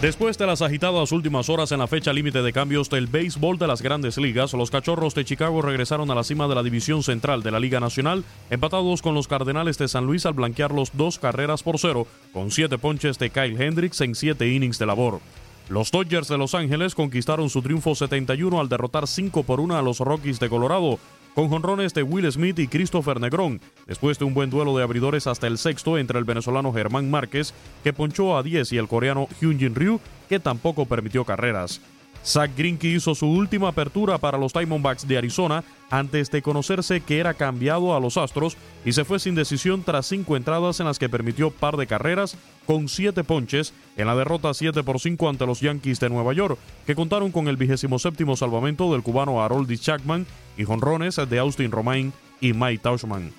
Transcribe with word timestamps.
Después 0.00 0.38
de 0.38 0.46
las 0.46 0.62
agitadas 0.62 1.12
últimas 1.12 1.50
horas 1.50 1.72
en 1.72 1.78
la 1.78 1.86
fecha 1.86 2.10
límite 2.10 2.40
de 2.40 2.54
cambios 2.54 2.88
del 2.88 3.06
béisbol 3.06 3.58
de 3.58 3.66
las 3.66 3.82
grandes 3.82 4.16
ligas, 4.16 4.54
los 4.54 4.70
Cachorros 4.70 5.14
de 5.14 5.26
Chicago 5.26 5.60
regresaron 5.60 6.10
a 6.10 6.14
la 6.14 6.24
cima 6.24 6.48
de 6.48 6.54
la 6.54 6.62
división 6.62 7.02
central 7.02 7.42
de 7.42 7.50
la 7.50 7.60
Liga 7.60 7.80
Nacional, 7.80 8.24
empatados 8.48 9.02
con 9.02 9.14
los 9.14 9.28
Cardenales 9.28 9.76
de 9.76 9.88
San 9.88 10.06
Luis 10.06 10.24
al 10.24 10.32
blanquearlos 10.32 10.92
dos 10.94 11.18
carreras 11.18 11.62
por 11.62 11.78
cero, 11.78 12.06
con 12.32 12.50
siete 12.50 12.78
ponches 12.78 13.18
de 13.18 13.28
Kyle 13.28 13.60
Hendricks 13.60 14.00
en 14.00 14.14
siete 14.14 14.48
innings 14.48 14.78
de 14.78 14.86
labor. 14.86 15.20
Los 15.68 15.90
Dodgers 15.90 16.28
de 16.28 16.38
Los 16.38 16.54
Ángeles 16.54 16.94
conquistaron 16.94 17.50
su 17.50 17.60
triunfo 17.60 17.94
71 17.94 18.58
al 18.58 18.70
derrotar 18.70 19.06
5 19.06 19.42
por 19.42 19.60
1 19.60 19.76
a 19.76 19.82
los 19.82 20.00
Rockies 20.00 20.40
de 20.40 20.48
Colorado, 20.48 20.98
con 21.40 21.48
jonrones 21.48 21.94
de 21.94 22.02
Will 22.02 22.30
Smith 22.30 22.58
y 22.58 22.68
Christopher 22.68 23.18
Negrón, 23.18 23.62
después 23.86 24.18
de 24.18 24.26
un 24.26 24.34
buen 24.34 24.50
duelo 24.50 24.76
de 24.76 24.82
abridores 24.82 25.26
hasta 25.26 25.46
el 25.46 25.56
sexto 25.56 25.96
entre 25.96 26.18
el 26.18 26.26
venezolano 26.26 26.70
Germán 26.70 27.10
Márquez, 27.10 27.54
que 27.82 27.94
ponchó 27.94 28.36
a 28.36 28.42
10, 28.42 28.72
y 28.72 28.76
el 28.76 28.88
coreano 28.88 29.26
Hyunjin 29.40 29.74
Ryu, 29.74 30.00
que 30.28 30.38
tampoco 30.38 30.84
permitió 30.84 31.24
carreras. 31.24 31.80
Zach 32.24 32.50
Greinke 32.56 32.88
hizo 32.88 33.14
su 33.14 33.26
última 33.26 33.68
apertura 33.68 34.18
para 34.18 34.38
los 34.38 34.52
Diamondbacks 34.52 35.08
de 35.08 35.18
Arizona 35.18 35.64
antes 35.90 36.30
de 36.30 36.42
conocerse 36.42 37.00
que 37.00 37.18
era 37.18 37.34
cambiado 37.34 37.96
a 37.96 38.00
los 38.00 38.16
Astros 38.16 38.56
y 38.84 38.92
se 38.92 39.04
fue 39.04 39.18
sin 39.18 39.34
decisión 39.34 39.82
tras 39.82 40.06
cinco 40.06 40.36
entradas 40.36 40.80
en 40.80 40.86
las 40.86 40.98
que 40.98 41.08
permitió 41.08 41.50
par 41.50 41.76
de 41.76 41.86
carreras 41.86 42.36
con 42.66 42.88
siete 42.88 43.24
ponches 43.24 43.72
en 43.96 44.06
la 44.06 44.14
derrota 44.14 44.54
7 44.54 44.82
por 44.84 45.00
5 45.00 45.28
ante 45.28 45.46
los 45.46 45.60
Yankees 45.60 46.00
de 46.00 46.08
Nueva 46.08 46.32
York, 46.32 46.58
que 46.86 46.94
contaron 46.94 47.32
con 47.32 47.48
el 47.48 47.56
vigésimo 47.56 47.98
séptimo 47.98 48.36
salvamento 48.36 48.92
del 48.92 49.02
cubano 49.02 49.42
Harold 49.42 49.76
Chapman 49.78 50.26
y 50.56 50.64
jonrones 50.64 51.16
de 51.16 51.38
Austin 51.38 51.72
Romain 51.72 52.12
y 52.40 52.52
Mike 52.52 52.82
Tauchman. 52.82 53.32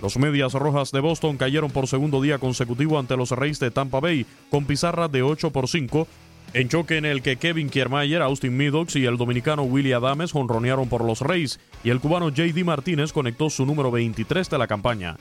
Los 0.00 0.18
Medias 0.18 0.52
Rojas 0.52 0.92
de 0.92 1.00
Boston 1.00 1.38
cayeron 1.38 1.70
por 1.70 1.86
segundo 1.86 2.20
día 2.20 2.38
consecutivo 2.38 2.98
ante 2.98 3.16
los 3.16 3.30
Reyes 3.30 3.58
de 3.60 3.70
Tampa 3.70 3.98
Bay 3.98 4.26
con 4.50 4.66
pizarra 4.66 5.08
de 5.08 5.22
8 5.22 5.50
por 5.50 5.68
5 5.68 6.06
en 6.56 6.70
choque 6.70 6.96
en 6.96 7.04
el 7.04 7.20
que 7.20 7.36
Kevin 7.36 7.68
Kiermaier, 7.68 8.22
Austin 8.22 8.56
Meadows 8.56 8.96
y 8.96 9.04
el 9.04 9.18
dominicano 9.18 9.64
Willie 9.64 9.92
Adames 9.92 10.34
honronearon 10.34 10.88
por 10.88 11.04
los 11.04 11.20
Reyes 11.20 11.60
y 11.84 11.90
el 11.90 12.00
cubano 12.00 12.30
JD 12.30 12.64
Martínez 12.64 13.12
conectó 13.12 13.50
su 13.50 13.66
número 13.66 13.90
23 13.90 14.48
de 14.48 14.56
la 14.56 14.66
campaña. 14.66 15.18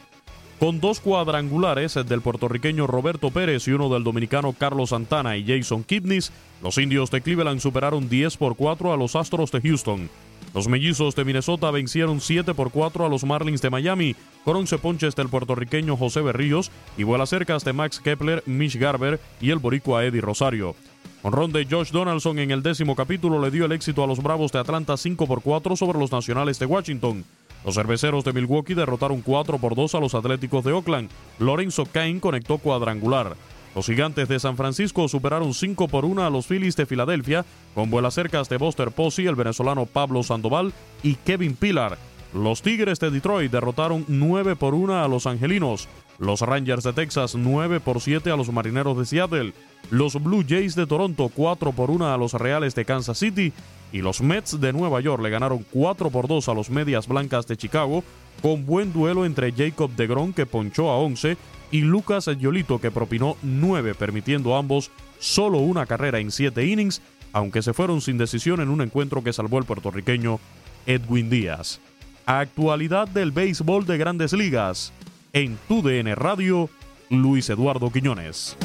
Con 0.62 0.79
dos 0.79 1.01
cuadrangulares, 1.01 1.97
el 1.97 2.07
del 2.07 2.22
puertorriqueño 2.22 2.88
Roberto 2.88 3.31
Pérez 3.31 3.68
y 3.68 3.72
uno 3.72 3.90
del 3.90 4.06
dominicano 4.06 4.53
Carlos 4.53 4.91
Santana 4.91 5.35
y 5.35 5.45
Jason 5.45 5.84
Kidneys, 5.84 6.31
los 6.63 6.78
indios 6.78 7.12
de 7.12 7.19
Cleveland 7.19 7.59
superaron 7.59 8.07
10 8.07 8.38
por 8.38 8.56
4 8.56 8.94
a 8.94 8.97
los 8.97 9.18
Astros 9.18 9.51
de 9.51 9.59
Houston. 9.59 10.09
Los 10.53 10.69
mellizos 10.69 11.16
de 11.16 11.25
Minnesota 11.25 11.69
vencieron 11.69 12.22
7 12.22 12.53
por 12.53 12.72
4 12.72 13.06
a 13.06 13.09
los 13.09 13.25
Marlins 13.25 13.62
de 13.62 13.69
Miami, 13.69 14.16
con 14.45 14.56
11 14.56 14.78
ponches 14.78 15.18
del 15.18 15.28
puertorriqueño 15.28 15.97
José 15.97 16.22
Berríos 16.22 16.72
y 16.97 17.03
vuelas 17.03 17.28
cercas 17.28 17.66
de 17.66 17.74
Max 17.74 18.00
Kepler, 18.00 18.41
Mitch 18.45 18.78
Garber 18.78 19.19
y 19.41 19.51
el 19.51 19.59
boricua 19.59 20.06
Eddie 20.06 20.22
Rosario. 20.22 20.78
Honrón 21.25 21.52
de 21.52 21.66
Josh 21.66 21.90
Donaldson 21.90 22.38
en 22.38 22.52
el 22.52 22.62
décimo 22.62 22.96
capítulo 22.96 23.41
le 23.41 23.50
dio 23.50 23.66
el 23.66 23.72
éxito 23.72 24.03
a 24.03 24.08
los 24.08 24.22
Bravos 24.22 24.52
de 24.52 24.59
Atlanta 24.59 24.96
5 24.96 25.25
por 25.25 25.41
4 25.41 25.75
sobre 25.75 25.97
los 25.97 26.12
Nacionales 26.12 26.59
de 26.59 26.68
Washington. 26.68 27.25
Los 27.66 27.74
cerveceros 27.74 28.24
de 28.24 28.31
Milwaukee 28.31 28.75
derrotaron 28.75 29.22
4 29.22 29.58
por 29.58 29.74
2 29.74 29.96
a 29.96 30.00
los 30.00 30.13
Atléticos 30.13 30.63
de 30.63 30.74
Oakland. 30.74 31.09
Lorenzo 31.40 31.88
Cain 31.91 32.19
conectó 32.19 32.59
cuadrangular. 32.59 33.36
Los 33.74 33.88
gigantes 33.88 34.28
de 34.28 34.40
San 34.40 34.56
Francisco 34.56 35.08
superaron 35.08 35.56
5 35.56 35.88
por 35.88 36.06
1 36.06 36.24
a 36.24 36.30
los 36.30 36.46
Phillies 36.46 36.75
de 36.75 36.86
Filadelfia, 36.86 37.44
con 37.74 37.90
vuelas 37.90 38.13
cercas 38.13 38.47
de 38.47 38.57
Buster 38.57 38.92
Posey, 38.92 39.25
el 39.25 39.34
venezolano 39.34 39.88
Pablo 39.88 40.22
Sandoval 40.22 40.74
y 41.02 41.16
Kevin 41.16 41.56
Pilar. 41.56 41.97
Los 42.35 42.62
Tigres 42.62 43.00
de 43.00 43.12
Detroit 43.12 43.50
derrotaron 43.50 44.03
9 44.09 44.57
por 44.57 44.73
1 44.73 45.01
a 45.01 45.07
los 45.07 45.25
Angelinos. 45.25 45.88
Los 46.19 46.41
Rangers 46.41 46.84
de 46.84 46.91
Texas 46.91 47.34
9 47.35 47.79
por 47.79 48.01
7 48.01 48.29
a 48.29 48.35
los 48.35 48.51
Marineros 48.51 48.97
de 48.97 49.06
Seattle. 49.06 49.53
Los 49.90 50.22
Blue 50.22 50.44
Jays 50.45 50.75
de 50.75 50.85
Toronto 50.85 51.31
4 51.34 51.72
por 51.72 51.90
1 51.90 52.13
a 52.13 52.18
los 52.18 52.34
Reales 52.34 52.75
de 52.75 52.84
Kansas 52.84 53.19
City 53.19 53.53
y 53.94 54.01
los 54.01 54.19
Mets 54.19 54.59
de 54.59 54.74
Nueva 54.74 55.00
York 55.00 55.24
le 55.24 55.29
ganaron 55.29 55.66
4 55.72 56.09
por 56.09 56.28
2 56.28 56.50
a 56.50 56.53
los 56.53 56.69
Medias 56.69 57.07
Blancas 57.07 57.47
de 57.47 57.56
Chicago 57.56 58.03
con 58.41 58.66
buen 58.66 58.91
duelo 58.91 59.25
entre 59.25 59.53
Jacob 59.53 59.91
DeGrom 59.95 60.34
que 60.34 60.45
ponchó 60.45 60.90
a 60.90 60.97
11 60.97 61.38
y 61.72 61.81
Lucas 61.81 62.25
Yolito 62.38 62.81
que 62.81 62.91
propinó 62.91 63.38
9 63.44 63.95
permitiendo 63.95 64.56
a 64.56 64.59
ambos 64.59 64.91
solo 65.19 65.59
una 65.59 65.85
carrera 65.85 66.19
en 66.19 66.31
7 66.31 66.66
innings 66.66 67.01
aunque 67.31 67.62
se 67.62 67.74
fueron 67.74 68.01
sin 68.01 68.18
decisión 68.18 68.59
en 68.59 68.68
un 68.68 68.81
encuentro 68.81 69.24
que 69.24 69.31
salvó 69.31 69.57
el 69.57 69.63
puertorriqueño 69.63 70.41
Edwin 70.85 71.29
Díaz. 71.29 71.79
Actualidad 72.25 73.08
del 73.08 73.31
béisbol 73.31 73.86
de 73.86 74.00
grandes 74.00 74.34
ligas. 74.34 74.91
En 75.31 75.59
tu 75.68 75.84
DN 75.84 76.16
Radio, 76.16 76.72
Luis 77.12 77.52
Eduardo 77.52 77.91
Quiñones. 77.91 78.57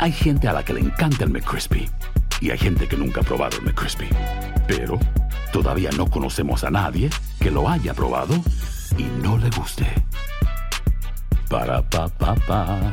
Hay 0.00 0.10
gente 0.10 0.48
a 0.48 0.52
la 0.52 0.64
que 0.64 0.72
le 0.72 0.80
encanta 0.80 1.24
el 1.24 1.30
McCrispy 1.30 1.88
y 2.40 2.50
hay 2.50 2.58
gente 2.58 2.88
que 2.88 2.96
nunca 2.96 3.20
ha 3.20 3.24
probado 3.24 3.56
el 3.58 3.62
McCrispy. 3.62 4.08
Pero 4.66 4.98
todavía 5.52 5.90
no 5.96 6.10
conocemos 6.10 6.64
a 6.64 6.70
nadie 6.72 7.08
que 7.38 7.52
lo 7.52 7.68
haya 7.68 7.94
probado 7.94 8.34
y 8.98 9.04
no 9.22 9.38
le 9.38 9.48
guste. 9.50 9.86
Para 11.48 11.88
pa 11.88 12.08
pa 12.08 12.34
pa. 12.34 12.92